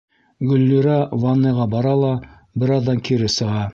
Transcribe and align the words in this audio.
Гөллирә 0.51 0.95
ванныйға 1.25 1.67
бара 1.75 1.93
ла 2.05 2.09
бер 2.65 2.75
аҙҙан 2.79 3.05
кире 3.11 3.31
сыға. 3.37 3.69